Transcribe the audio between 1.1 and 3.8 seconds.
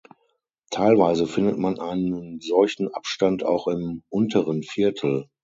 findet man einen solchen Abstand auch